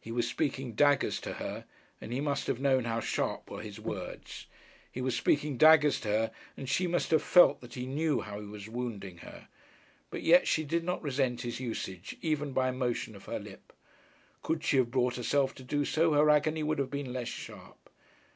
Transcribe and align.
He 0.00 0.12
was 0.12 0.28
speaking 0.28 0.74
daggers 0.74 1.18
to 1.22 1.32
her, 1.42 1.64
and 2.00 2.12
he 2.12 2.20
must 2.20 2.46
have 2.46 2.60
known 2.60 2.84
how 2.84 3.00
sharp 3.00 3.50
were 3.50 3.60
his 3.62 3.80
words. 3.80 4.46
He 4.92 5.00
was 5.00 5.16
speaking 5.16 5.56
daggers 5.56 5.98
to 6.02 6.08
her, 6.08 6.30
and 6.56 6.68
she 6.68 6.86
must 6.86 7.10
have 7.10 7.20
felt 7.20 7.60
that 7.60 7.74
he 7.74 7.84
knew 7.84 8.20
how 8.20 8.38
he 8.40 8.46
was 8.46 8.68
wounding 8.68 9.16
her. 9.26 9.48
But 10.08 10.22
yet 10.22 10.46
she 10.46 10.62
did 10.62 10.84
not 10.84 11.02
resent 11.02 11.40
his 11.40 11.58
usage, 11.58 12.16
even 12.22 12.52
by 12.52 12.68
a 12.68 12.72
motion 12.72 13.16
of 13.16 13.24
her 13.24 13.40
lip. 13.40 13.72
Could 14.44 14.62
she 14.62 14.76
have 14.76 14.92
brought 14.92 15.16
herself 15.16 15.52
to 15.56 15.64
do 15.64 15.84
so, 15.84 16.12
her 16.12 16.30
agony 16.30 16.62
would 16.62 16.78
have 16.78 16.92
been 16.92 17.12
less 17.12 17.26
sharp. 17.26 17.90